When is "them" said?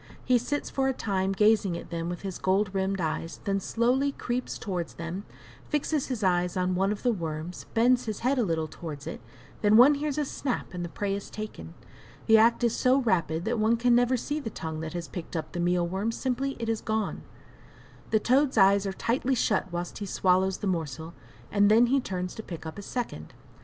1.91-2.09, 4.95-5.25